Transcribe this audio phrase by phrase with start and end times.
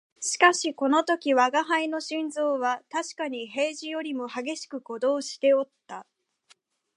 [0.19, 6.07] しかしこの時吾輩の心臓はたしかに平時よりも烈しく鼓動しておった